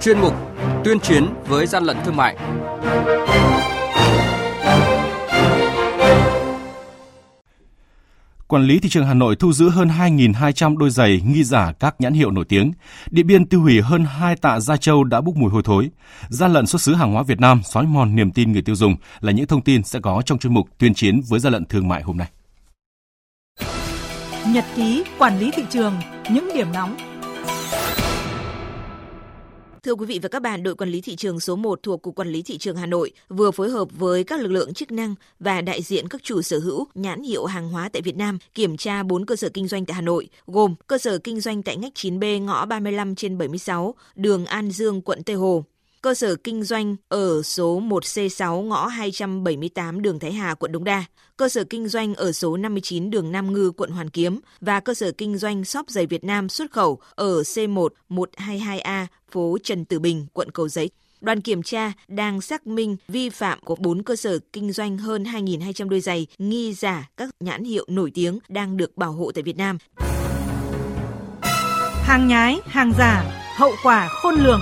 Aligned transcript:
chuyên 0.00 0.20
mục 0.20 0.34
Tuyên 0.84 1.00
chiến 1.00 1.26
với 1.46 1.66
gian 1.66 1.84
lận 1.84 1.96
thương 2.04 2.16
mại. 2.16 2.36
Quản 8.46 8.62
lý 8.62 8.78
thị 8.78 8.88
trường 8.88 9.06
Hà 9.06 9.14
Nội 9.14 9.36
thu 9.36 9.52
giữ 9.52 9.68
hơn 9.68 9.88
2.200 9.88 10.76
đôi 10.76 10.90
giày 10.90 11.20
nghi 11.26 11.44
giả 11.44 11.72
các 11.80 11.94
nhãn 11.98 12.12
hiệu 12.12 12.30
nổi 12.30 12.44
tiếng. 12.44 12.72
Điện 13.10 13.26
Biên 13.26 13.46
tiêu 13.46 13.60
hủy 13.60 13.80
hơn 13.80 14.04
2 14.04 14.36
tạ 14.36 14.60
da 14.60 14.76
trâu 14.76 15.04
đã 15.04 15.20
bốc 15.20 15.36
mùi 15.36 15.50
hôi 15.50 15.62
thối. 15.64 15.90
Gian 16.28 16.52
lận 16.52 16.66
xuất 16.66 16.82
xứ 16.82 16.94
hàng 16.94 17.12
hóa 17.12 17.22
Việt 17.22 17.40
Nam 17.40 17.60
xói 17.64 17.86
mòn 17.86 18.16
niềm 18.16 18.30
tin 18.30 18.52
người 18.52 18.62
tiêu 18.62 18.74
dùng 18.74 18.96
là 19.20 19.32
những 19.32 19.46
thông 19.46 19.62
tin 19.62 19.82
sẽ 19.82 20.00
có 20.02 20.22
trong 20.26 20.38
chuyên 20.38 20.54
mục 20.54 20.68
tuyên 20.78 20.94
chiến 20.94 21.20
với 21.28 21.40
gian 21.40 21.52
lận 21.52 21.64
thương 21.64 21.88
mại 21.88 22.02
hôm 22.02 22.16
nay. 22.16 22.28
Nhật 24.48 24.64
ký 24.76 25.04
quản 25.18 25.38
lý 25.38 25.50
thị 25.50 25.62
trường, 25.70 25.94
những 26.30 26.50
điểm 26.54 26.72
nóng 26.72 26.96
Thưa 29.82 29.94
quý 29.94 30.06
vị 30.06 30.18
và 30.22 30.28
các 30.28 30.42
bạn, 30.42 30.62
đội 30.62 30.74
quản 30.74 30.90
lý 30.90 31.00
thị 31.00 31.16
trường 31.16 31.40
số 31.40 31.56
1 31.56 31.82
thuộc 31.82 32.02
Cục 32.02 32.14
Quản 32.14 32.28
lý 32.28 32.42
Thị 32.42 32.58
trường 32.58 32.76
Hà 32.76 32.86
Nội 32.86 33.12
vừa 33.28 33.50
phối 33.50 33.70
hợp 33.70 33.88
với 33.92 34.24
các 34.24 34.40
lực 34.40 34.48
lượng 34.48 34.74
chức 34.74 34.92
năng 34.92 35.14
và 35.40 35.60
đại 35.60 35.82
diện 35.82 36.08
các 36.08 36.22
chủ 36.22 36.42
sở 36.42 36.58
hữu 36.58 36.86
nhãn 36.94 37.22
hiệu 37.22 37.44
hàng 37.44 37.68
hóa 37.68 37.88
tại 37.92 38.02
Việt 38.02 38.16
Nam 38.16 38.38
kiểm 38.54 38.76
tra 38.76 39.02
4 39.02 39.26
cơ 39.26 39.36
sở 39.36 39.48
kinh 39.48 39.68
doanh 39.68 39.86
tại 39.86 39.94
Hà 39.94 40.00
Nội, 40.00 40.28
gồm 40.46 40.74
cơ 40.86 40.98
sở 40.98 41.18
kinh 41.18 41.40
doanh 41.40 41.62
tại 41.62 41.76
ngách 41.76 41.92
9B 41.94 42.44
ngõ 42.44 42.66
35 42.66 43.14
trên 43.14 43.38
76, 43.38 43.94
đường 44.14 44.46
An 44.46 44.70
Dương, 44.70 45.02
quận 45.02 45.22
Tây 45.22 45.36
Hồ, 45.36 45.64
cơ 46.02 46.14
sở 46.14 46.36
kinh 46.36 46.62
doanh 46.62 46.96
ở 47.08 47.42
số 47.42 47.80
1C6 47.80 48.62
ngõ 48.62 48.86
278 48.86 50.02
đường 50.02 50.18
Thái 50.18 50.32
Hà, 50.32 50.54
quận 50.54 50.72
Đống 50.72 50.84
Đa, 50.84 51.04
cơ 51.36 51.48
sở 51.48 51.64
kinh 51.64 51.88
doanh 51.88 52.14
ở 52.14 52.32
số 52.32 52.56
59 52.56 53.10
đường 53.10 53.32
Nam 53.32 53.52
Ngư, 53.52 53.70
quận 53.70 53.90
Hoàn 53.90 54.10
Kiếm 54.10 54.40
và 54.60 54.80
cơ 54.80 54.94
sở 54.94 55.12
kinh 55.12 55.38
doanh 55.38 55.64
shop 55.64 55.90
giày 55.90 56.06
Việt 56.06 56.24
Nam 56.24 56.48
xuất 56.48 56.70
khẩu 56.70 56.98
ở 57.14 57.42
C1 57.42 57.88
122A, 58.10 59.06
phố 59.30 59.58
Trần 59.62 59.84
Tử 59.84 59.98
Bình, 59.98 60.26
quận 60.32 60.50
Cầu 60.50 60.68
Giấy. 60.68 60.90
Đoàn 61.20 61.40
kiểm 61.40 61.62
tra 61.62 61.92
đang 62.08 62.40
xác 62.40 62.66
minh 62.66 62.96
vi 63.08 63.30
phạm 63.30 63.60
của 63.64 63.76
4 63.76 64.02
cơ 64.02 64.16
sở 64.16 64.38
kinh 64.52 64.72
doanh 64.72 64.98
hơn 64.98 65.24
2.200 65.24 65.88
đôi 65.88 66.00
giày 66.00 66.26
nghi 66.38 66.72
giả 66.72 67.08
các 67.16 67.28
nhãn 67.40 67.64
hiệu 67.64 67.84
nổi 67.88 68.10
tiếng 68.14 68.38
đang 68.48 68.76
được 68.76 68.96
bảo 68.96 69.12
hộ 69.12 69.30
tại 69.34 69.42
Việt 69.42 69.56
Nam. 69.56 69.78
Hàng 72.02 72.28
nhái, 72.28 72.60
hàng 72.64 72.92
giả, 72.98 73.44
hậu 73.56 73.72
quả 73.82 74.08
khôn 74.08 74.34
lường. 74.34 74.60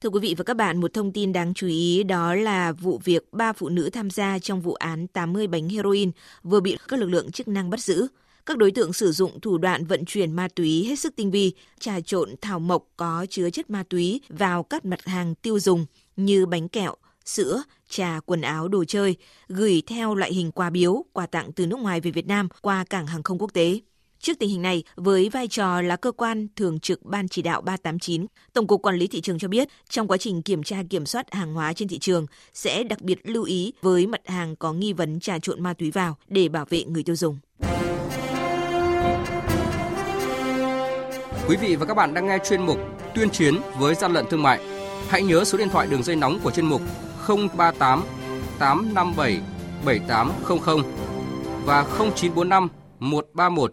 Thưa 0.00 0.08
quý 0.08 0.20
vị 0.20 0.34
và 0.38 0.44
các 0.44 0.54
bạn, 0.54 0.80
một 0.80 0.92
thông 0.92 1.12
tin 1.12 1.32
đáng 1.32 1.54
chú 1.54 1.66
ý 1.66 2.02
đó 2.02 2.34
là 2.34 2.72
vụ 2.72 3.00
việc 3.04 3.32
ba 3.32 3.52
phụ 3.52 3.68
nữ 3.68 3.90
tham 3.90 4.10
gia 4.10 4.38
trong 4.38 4.60
vụ 4.60 4.74
án 4.74 5.06
80 5.06 5.46
bánh 5.46 5.68
heroin 5.68 6.10
vừa 6.42 6.60
bị 6.60 6.76
các 6.88 7.00
lực 7.00 7.06
lượng 7.06 7.30
chức 7.30 7.48
năng 7.48 7.70
bắt 7.70 7.80
giữ. 7.80 8.06
Các 8.46 8.58
đối 8.58 8.70
tượng 8.70 8.92
sử 8.92 9.12
dụng 9.12 9.40
thủ 9.40 9.58
đoạn 9.58 9.84
vận 9.84 10.04
chuyển 10.04 10.32
ma 10.32 10.48
túy 10.54 10.84
hết 10.84 10.98
sức 10.98 11.16
tinh 11.16 11.30
vi, 11.30 11.52
trà 11.78 12.00
trộn 12.00 12.34
thảo 12.40 12.58
mộc 12.58 12.88
có 12.96 13.26
chứa 13.30 13.50
chất 13.50 13.70
ma 13.70 13.84
túy 13.88 14.20
vào 14.28 14.62
các 14.62 14.84
mặt 14.84 15.04
hàng 15.04 15.34
tiêu 15.34 15.58
dùng 15.58 15.86
như 16.16 16.46
bánh 16.46 16.68
kẹo, 16.68 16.94
sữa, 17.24 17.62
trà, 17.88 18.20
quần 18.26 18.40
áo, 18.40 18.68
đồ 18.68 18.84
chơi, 18.84 19.16
gửi 19.48 19.82
theo 19.86 20.14
loại 20.14 20.34
hình 20.34 20.52
quà 20.52 20.70
biếu, 20.70 21.04
quà 21.12 21.26
tặng 21.26 21.52
từ 21.52 21.66
nước 21.66 21.78
ngoài 21.78 22.00
về 22.00 22.10
Việt 22.10 22.26
Nam 22.26 22.48
qua 22.62 22.84
cảng 22.84 23.06
hàng 23.06 23.22
không 23.22 23.38
quốc 23.38 23.52
tế. 23.52 23.80
Trước 24.20 24.38
tình 24.38 24.50
hình 24.50 24.62
này, 24.62 24.82
với 24.96 25.28
vai 25.28 25.48
trò 25.48 25.80
là 25.80 25.96
cơ 25.96 26.12
quan 26.12 26.46
thường 26.56 26.80
trực 26.80 27.04
Ban 27.04 27.28
chỉ 27.28 27.42
đạo 27.42 27.60
389, 27.60 28.26
Tổng 28.52 28.66
cục 28.66 28.82
Quản 28.82 28.96
lý 28.96 29.06
thị 29.06 29.20
trường 29.20 29.38
cho 29.38 29.48
biết, 29.48 29.68
trong 29.88 30.08
quá 30.08 30.16
trình 30.16 30.42
kiểm 30.42 30.62
tra 30.62 30.82
kiểm 30.90 31.06
soát 31.06 31.34
hàng 31.34 31.54
hóa 31.54 31.72
trên 31.72 31.88
thị 31.88 31.98
trường 31.98 32.26
sẽ 32.54 32.82
đặc 32.82 33.00
biệt 33.00 33.18
lưu 33.24 33.44
ý 33.44 33.72
với 33.82 34.06
mặt 34.06 34.20
hàng 34.28 34.56
có 34.56 34.72
nghi 34.72 34.92
vấn 34.92 35.20
trà 35.20 35.38
trộn 35.38 35.62
ma 35.62 35.74
túy 35.74 35.90
vào 35.90 36.16
để 36.28 36.48
bảo 36.48 36.64
vệ 36.68 36.84
người 36.84 37.02
tiêu 37.02 37.16
dùng. 37.16 37.38
Quý 41.48 41.56
vị 41.56 41.76
và 41.76 41.86
các 41.86 41.94
bạn 41.94 42.14
đang 42.14 42.26
nghe 42.26 42.38
chuyên 42.48 42.66
mục 42.66 42.78
Tuyên 43.14 43.30
chiến 43.30 43.54
với 43.78 43.94
gian 43.94 44.12
lận 44.12 44.24
thương 44.30 44.42
mại. 44.42 44.60
Hãy 45.08 45.22
nhớ 45.22 45.44
số 45.44 45.58
điện 45.58 45.68
thoại 45.68 45.86
đường 45.86 46.02
dây 46.02 46.16
nóng 46.16 46.40
của 46.42 46.50
chuyên 46.50 46.66
mục 46.66 46.82
038 47.28 48.04
857 48.58 49.40
7800 49.84 50.82
và 51.64 51.82
0945 51.98 52.68
131 52.98 53.72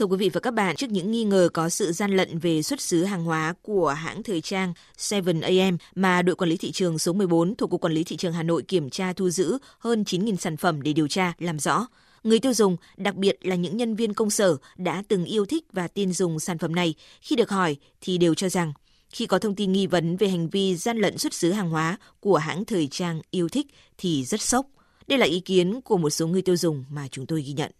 Thưa 0.00 0.06
quý 0.06 0.16
vị 0.16 0.28
và 0.28 0.40
các 0.40 0.54
bạn, 0.54 0.76
trước 0.76 0.90
những 0.90 1.10
nghi 1.10 1.24
ngờ 1.24 1.48
có 1.52 1.68
sự 1.68 1.92
gian 1.92 2.10
lận 2.10 2.38
về 2.38 2.62
xuất 2.62 2.80
xứ 2.80 3.04
hàng 3.04 3.24
hóa 3.24 3.54
của 3.62 3.88
hãng 3.88 4.22
thời 4.22 4.40
trang 4.40 4.74
7am 4.98 5.76
mà 5.94 6.22
đội 6.22 6.36
quản 6.36 6.50
lý 6.50 6.56
thị 6.56 6.72
trường 6.72 6.98
số 6.98 7.12
14 7.12 7.54
thuộc 7.54 7.70
Cục 7.70 7.80
Quản 7.80 7.92
lý 7.92 8.04
Thị 8.04 8.16
trường 8.16 8.32
Hà 8.32 8.42
Nội 8.42 8.62
kiểm 8.62 8.90
tra 8.90 9.12
thu 9.12 9.30
giữ 9.30 9.58
hơn 9.78 10.02
9.000 10.02 10.36
sản 10.36 10.56
phẩm 10.56 10.82
để 10.82 10.92
điều 10.92 11.08
tra, 11.08 11.32
làm 11.38 11.58
rõ. 11.58 11.86
Người 12.24 12.38
tiêu 12.38 12.54
dùng, 12.54 12.76
đặc 12.96 13.14
biệt 13.14 13.38
là 13.42 13.56
những 13.56 13.76
nhân 13.76 13.94
viên 13.94 14.14
công 14.14 14.30
sở 14.30 14.56
đã 14.76 15.02
từng 15.08 15.24
yêu 15.24 15.46
thích 15.46 15.64
và 15.72 15.88
tin 15.88 16.12
dùng 16.12 16.40
sản 16.40 16.58
phẩm 16.58 16.74
này, 16.74 16.94
khi 17.20 17.36
được 17.36 17.50
hỏi 17.50 17.76
thì 18.00 18.18
đều 18.18 18.34
cho 18.34 18.48
rằng 18.48 18.72
khi 19.10 19.26
có 19.26 19.38
thông 19.38 19.54
tin 19.54 19.72
nghi 19.72 19.86
vấn 19.86 20.16
về 20.16 20.28
hành 20.28 20.48
vi 20.48 20.76
gian 20.76 20.98
lận 20.98 21.18
xuất 21.18 21.34
xứ 21.34 21.52
hàng 21.52 21.70
hóa 21.70 21.96
của 22.20 22.36
hãng 22.36 22.64
thời 22.64 22.86
trang 22.86 23.20
yêu 23.30 23.48
thích 23.48 23.66
thì 23.98 24.24
rất 24.24 24.40
sốc. 24.40 24.66
Đây 25.06 25.18
là 25.18 25.26
ý 25.26 25.40
kiến 25.40 25.80
của 25.80 25.96
một 25.96 26.10
số 26.10 26.26
người 26.26 26.42
tiêu 26.42 26.56
dùng 26.56 26.84
mà 26.90 27.08
chúng 27.10 27.26
tôi 27.26 27.42
ghi 27.42 27.52
nhận. 27.52 27.70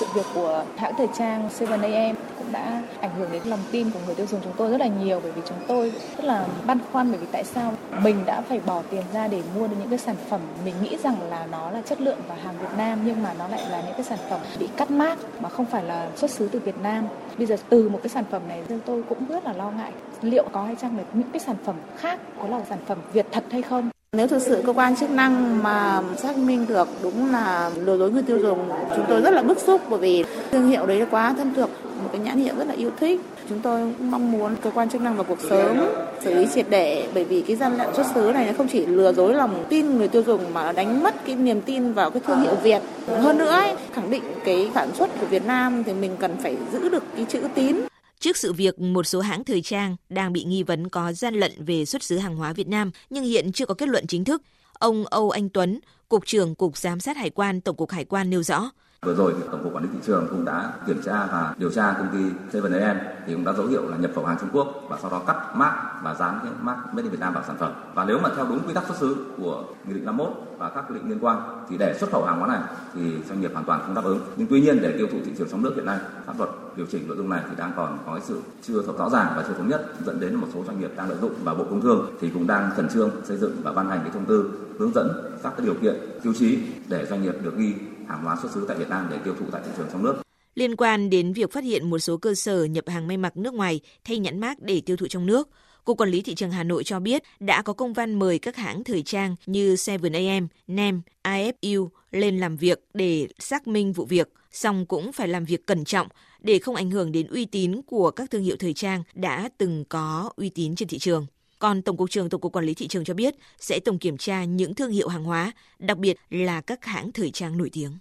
Sự 0.00 0.06
việc 0.14 0.26
của 0.34 0.64
hãng 0.76 0.94
thời 0.98 1.08
trang 1.18 1.48
7am 1.58 2.14
cũng 2.38 2.52
đã 2.52 2.82
ảnh 3.00 3.10
hưởng 3.18 3.32
đến 3.32 3.42
lòng 3.44 3.60
tin 3.72 3.90
của 3.90 3.98
người 4.06 4.14
tiêu 4.14 4.26
dùng 4.26 4.40
chúng 4.44 4.52
tôi 4.56 4.70
rất 4.70 4.80
là 4.80 4.86
nhiều, 4.86 5.20
bởi 5.22 5.32
vì 5.32 5.42
chúng 5.48 5.58
tôi 5.68 5.92
rất 6.16 6.24
là 6.24 6.46
băn 6.66 6.78
khoăn 6.92 7.10
bởi 7.10 7.20
vì 7.20 7.26
tại 7.32 7.44
sao 7.44 7.72
mình 8.02 8.24
đã 8.26 8.40
phải 8.40 8.60
bỏ 8.66 8.82
tiền 8.90 9.02
ra 9.12 9.28
để 9.28 9.42
mua 9.54 9.66
được 9.66 9.76
những 9.78 9.88
cái 9.88 9.98
sản 9.98 10.16
phẩm 10.28 10.40
mình 10.64 10.74
nghĩ 10.82 10.96
rằng 11.02 11.30
là 11.30 11.46
nó 11.46 11.70
là 11.70 11.82
chất 11.82 12.00
lượng 12.00 12.18
và 12.28 12.34
hàng 12.34 12.58
Việt 12.60 12.68
Nam 12.78 12.98
nhưng 13.04 13.22
mà 13.22 13.34
nó 13.38 13.48
lại 13.48 13.62
là 13.70 13.80
những 13.80 13.92
cái 13.92 14.04
sản 14.04 14.18
phẩm 14.30 14.40
bị 14.58 14.68
cắt 14.76 14.90
mác 14.90 15.18
mà 15.40 15.48
không 15.48 15.66
phải 15.66 15.84
là 15.84 16.08
xuất 16.16 16.30
xứ 16.30 16.48
từ 16.52 16.58
Việt 16.58 16.78
Nam. 16.82 17.08
Bây 17.38 17.46
giờ 17.46 17.56
từ 17.68 17.88
một 17.88 18.00
cái 18.02 18.08
sản 18.08 18.24
phẩm 18.30 18.42
này 18.48 18.62
chúng 18.68 18.80
tôi 18.86 19.02
cũng 19.08 19.26
rất 19.28 19.44
là 19.44 19.52
lo 19.52 19.70
ngại 19.70 19.92
liệu 20.22 20.48
có 20.52 20.62
hay 20.64 20.76
chăng 20.76 20.96
là 20.96 21.02
những 21.12 21.30
cái 21.32 21.40
sản 21.40 21.56
phẩm 21.64 21.76
khác 21.96 22.20
có 22.42 22.48
là 22.48 22.60
sản 22.68 22.78
phẩm 22.86 22.98
Việt 23.12 23.26
thật 23.32 23.44
hay 23.50 23.62
không. 23.62 23.90
Nếu 24.16 24.26
thực 24.26 24.42
sự 24.42 24.62
cơ 24.66 24.72
quan 24.72 24.96
chức 24.96 25.10
năng 25.10 25.62
mà 25.62 26.02
xác 26.16 26.38
minh 26.38 26.66
được 26.68 26.88
đúng 27.02 27.32
là 27.32 27.70
lừa 27.84 27.98
dối 27.98 28.10
người 28.10 28.22
tiêu 28.22 28.38
dùng, 28.38 28.58
chúng 28.96 29.04
tôi 29.08 29.20
rất 29.20 29.30
là 29.30 29.42
bức 29.42 29.58
xúc 29.60 29.80
bởi 29.90 29.98
vì 29.98 30.24
thương 30.50 30.68
hiệu 30.68 30.86
đấy 30.86 31.06
quá 31.10 31.34
thân 31.38 31.54
thuộc, 31.54 31.70
một 32.02 32.08
cái 32.12 32.20
nhãn 32.20 32.38
hiệu 32.38 32.54
rất 32.58 32.66
là 32.66 32.74
yêu 32.74 32.90
thích. 33.00 33.20
Chúng 33.48 33.60
tôi 33.60 33.80
cũng 33.98 34.10
mong 34.10 34.32
muốn 34.32 34.56
cơ 34.62 34.70
quan 34.70 34.90
chức 34.90 35.00
năng 35.00 35.16
vào 35.16 35.24
cuộc 35.24 35.38
sớm 35.50 35.86
xử 36.20 36.34
lý 36.34 36.46
triệt 36.54 36.66
để 36.70 37.08
bởi 37.14 37.24
vì 37.24 37.42
cái 37.42 37.56
gian 37.56 37.76
lận 37.76 37.94
xuất 37.94 38.06
xứ 38.14 38.30
này 38.34 38.46
nó 38.46 38.52
không 38.58 38.68
chỉ 38.68 38.86
lừa 38.86 39.12
dối 39.12 39.34
lòng 39.34 39.64
tin 39.68 39.98
người 39.98 40.08
tiêu 40.08 40.22
dùng 40.26 40.40
mà 40.54 40.72
đánh 40.72 41.02
mất 41.02 41.14
cái 41.26 41.34
niềm 41.34 41.60
tin 41.60 41.92
vào 41.92 42.10
cái 42.10 42.20
thương 42.26 42.40
hiệu 42.40 42.54
Việt. 42.62 42.82
Hơn 43.08 43.38
nữa 43.38 43.50
ấy, 43.50 43.72
khẳng 43.92 44.10
định 44.10 44.22
cái 44.44 44.70
sản 44.74 44.88
xuất 44.94 45.20
của 45.20 45.26
Việt 45.26 45.46
Nam 45.46 45.84
thì 45.84 45.92
mình 45.92 46.16
cần 46.18 46.36
phải 46.42 46.56
giữ 46.72 46.88
được 46.88 47.04
cái 47.16 47.26
chữ 47.28 47.40
tín. 47.54 47.76
Trước 48.20 48.36
sự 48.36 48.52
việc 48.52 48.78
một 48.78 49.06
số 49.06 49.20
hãng 49.20 49.44
thời 49.44 49.62
trang 49.62 49.96
đang 50.08 50.32
bị 50.32 50.44
nghi 50.44 50.62
vấn 50.62 50.88
có 50.88 51.12
gian 51.12 51.34
lận 51.34 51.52
về 51.58 51.84
xuất 51.84 52.02
xứ 52.02 52.18
hàng 52.18 52.36
hóa 52.36 52.52
Việt 52.52 52.68
Nam 52.68 52.90
nhưng 53.10 53.24
hiện 53.24 53.52
chưa 53.52 53.66
có 53.66 53.74
kết 53.74 53.88
luận 53.88 54.06
chính 54.06 54.24
thức, 54.24 54.42
ông 54.72 55.06
Âu 55.06 55.30
Anh 55.30 55.48
Tuấn, 55.48 55.80
Cục 56.08 56.26
trưởng 56.26 56.54
Cục 56.54 56.76
Giám 56.76 57.00
sát 57.00 57.16
Hải 57.16 57.30
quan 57.30 57.60
Tổng 57.60 57.76
cục 57.76 57.90
Hải 57.90 58.04
quan 58.04 58.30
nêu 58.30 58.42
rõ. 58.42 58.70
Vừa 59.02 59.14
rồi 59.14 59.34
thì 59.36 59.42
Tổng 59.52 59.62
cục 59.62 59.74
Quản 59.74 59.84
lý 59.84 59.90
thị 59.92 59.98
trường 60.06 60.26
cũng 60.30 60.44
đã 60.44 60.72
kiểm 60.86 61.02
tra 61.04 61.12
và 61.12 61.54
điều 61.58 61.70
tra 61.70 61.94
công 61.98 62.08
ty 62.52 62.58
7am 62.60 62.96
thì 63.26 63.34
cũng 63.34 63.44
đã 63.44 63.52
dấu 63.52 63.66
hiệu 63.66 63.88
là 63.88 63.96
nhập 63.96 64.10
khẩu 64.14 64.24
hàng 64.24 64.36
Trung 64.40 64.50
Quốc 64.52 64.82
và 64.88 64.98
sau 65.02 65.10
đó 65.10 65.22
cắt 65.26 65.52
mác 65.54 66.00
và 66.02 66.14
dán 66.14 66.38
cái 66.42 66.52
mác 66.60 66.76
Made 66.86 67.02
in 67.02 67.10
Việt 67.10 67.20
Nam 67.20 67.34
vào 67.34 67.44
sản 67.46 67.56
phẩm. 67.60 67.72
Và 67.94 68.04
nếu 68.04 68.18
mà 68.18 68.30
theo 68.36 68.46
đúng 68.46 68.60
quy 68.66 68.74
tắc 68.74 68.86
xuất 68.86 68.96
xứ 68.96 69.16
của 69.38 69.64
Nghị 69.86 69.94
định 69.94 70.04
51 70.04 70.32
và 70.58 70.70
các 70.70 70.84
quy 70.88 70.94
định 70.94 71.08
liên 71.08 71.18
quan 71.20 71.64
thì 71.68 71.78
để 71.78 71.96
xuất 72.00 72.10
khẩu 72.10 72.24
hàng 72.24 72.38
hóa 72.38 72.48
này 72.48 72.60
thì 72.94 73.00
doanh 73.28 73.40
nghiệp 73.40 73.50
hoàn 73.52 73.64
toàn 73.64 73.80
không 73.84 73.94
đáp 73.94 74.04
ứng. 74.04 74.20
Nhưng 74.36 74.46
tuy 74.50 74.60
nhiên 74.60 74.82
để 74.82 74.94
tiêu 74.98 75.06
thụ 75.12 75.18
thị 75.24 75.30
trường 75.38 75.48
trong 75.50 75.62
nước 75.62 75.72
hiện 75.76 75.86
nay, 75.86 75.98
pháp 76.26 76.38
luật 76.38 76.50
điều 76.76 76.86
chỉnh 76.86 77.08
nội 77.08 77.16
dung 77.16 77.28
này 77.28 77.42
thì 77.48 77.54
đang 77.58 77.72
còn 77.76 77.98
có 78.06 78.20
sự 78.26 78.42
chưa 78.62 78.82
thật 78.86 78.92
rõ 78.98 79.10
ràng 79.10 79.32
và 79.36 79.44
chưa 79.48 79.54
thống 79.54 79.68
nhất 79.68 79.94
dẫn 80.06 80.20
đến 80.20 80.34
một 80.34 80.46
số 80.54 80.64
doanh 80.64 80.80
nghiệp 80.80 80.90
đang 80.96 81.08
lợi 81.08 81.18
dụng 81.20 81.34
và 81.42 81.54
Bộ 81.54 81.64
Công 81.64 81.80
Thương 81.80 82.16
thì 82.20 82.30
cũng 82.34 82.46
đang 82.46 82.70
khẩn 82.76 82.88
trương 82.88 83.10
xây 83.24 83.36
dựng 83.36 83.56
và 83.62 83.72
ban 83.72 83.88
hành 83.88 84.00
cái 84.02 84.10
thông 84.12 84.26
tư 84.26 84.50
hướng 84.78 84.92
dẫn 84.94 85.08
các 85.42 85.52
cái 85.56 85.66
điều 85.66 85.74
kiện 85.74 85.94
tiêu 86.22 86.34
chí 86.38 86.58
để 86.88 87.06
doanh 87.06 87.22
nghiệp 87.22 87.34
được 87.42 87.56
ghi 87.56 87.74
hàng 88.08 88.24
hóa 88.24 88.38
xuất 88.42 88.52
xứ 88.52 88.64
tại 88.68 88.76
Việt 88.76 88.88
Nam 88.88 89.06
để 89.10 89.18
tiêu 89.24 89.34
thụ 89.40 89.46
tại 89.52 89.62
thị 89.64 89.70
trường 89.76 89.86
trong 89.92 90.02
nước. 90.02 90.14
Liên 90.54 90.76
quan 90.76 91.10
đến 91.10 91.32
việc 91.32 91.52
phát 91.52 91.64
hiện 91.64 91.90
một 91.90 91.98
số 91.98 92.16
cơ 92.16 92.34
sở 92.34 92.64
nhập 92.64 92.84
hàng 92.88 93.08
may 93.08 93.16
mặc 93.16 93.36
nước 93.36 93.54
ngoài 93.54 93.80
thay 94.04 94.18
nhãn 94.18 94.40
mác 94.40 94.62
để 94.62 94.82
tiêu 94.86 94.96
thụ 94.96 95.06
trong 95.06 95.26
nước, 95.26 95.48
Cục 95.84 95.98
Quản 95.98 96.10
lý 96.10 96.22
Thị 96.22 96.34
trường 96.34 96.50
Hà 96.50 96.62
Nội 96.62 96.84
cho 96.84 97.00
biết 97.00 97.22
đã 97.40 97.62
có 97.62 97.72
công 97.72 97.92
văn 97.92 98.18
mời 98.18 98.38
các 98.38 98.56
hãng 98.56 98.84
thời 98.84 99.02
trang 99.02 99.36
như 99.46 99.74
7am, 99.74 100.46
NEM, 100.66 101.02
IFU 101.24 101.88
lên 102.10 102.38
làm 102.38 102.56
việc 102.56 102.84
để 102.94 103.28
xác 103.38 103.66
minh 103.66 103.92
vụ 103.92 104.04
việc, 104.04 104.28
song 104.52 104.86
cũng 104.86 105.12
phải 105.12 105.28
làm 105.28 105.44
việc 105.44 105.66
cẩn 105.66 105.84
trọng 105.84 106.08
để 106.40 106.58
không 106.58 106.74
ảnh 106.74 106.90
hưởng 106.90 107.12
đến 107.12 107.26
uy 107.26 107.44
tín 107.44 107.82
của 107.82 108.10
các 108.10 108.30
thương 108.30 108.42
hiệu 108.42 108.56
thời 108.58 108.72
trang 108.72 109.02
đã 109.14 109.48
từng 109.58 109.84
có 109.88 110.30
uy 110.36 110.48
tín 110.48 110.74
trên 110.74 110.88
thị 110.88 110.98
trường. 110.98 111.26
Còn 111.58 111.82
Tổng 111.82 111.96
cục 111.96 112.10
trưởng 112.10 112.28
Tổng 112.28 112.40
cục 112.40 112.52
Quản 112.52 112.64
lý 112.64 112.74
thị 112.74 112.88
trường 112.88 113.04
cho 113.04 113.14
biết 113.14 113.34
sẽ 113.58 113.80
tổng 113.80 113.98
kiểm 113.98 114.16
tra 114.16 114.44
những 114.44 114.74
thương 114.74 114.90
hiệu 114.90 115.08
hàng 115.08 115.24
hóa, 115.24 115.52
đặc 115.78 115.98
biệt 115.98 116.16
là 116.30 116.60
các 116.60 116.84
hãng 116.84 117.12
thời 117.12 117.30
trang 117.30 117.58
nổi 117.58 117.70
tiếng. 117.72 117.92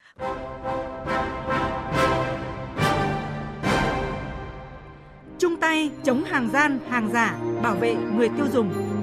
Chung 5.40 5.56
tay 5.62 5.90
chống 6.04 6.24
hàng 6.24 6.50
gian, 6.54 6.80
hàng 6.90 7.10
giả, 7.14 7.40
bảo 7.64 7.76
vệ 7.76 7.96
người 7.96 8.30
tiêu 8.38 8.46
dùng. 8.54 8.95